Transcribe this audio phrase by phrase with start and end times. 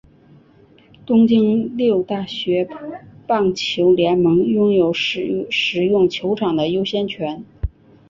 [1.05, 2.67] 东京六大学
[3.27, 7.45] 棒球联盟拥有使用球场的优先权。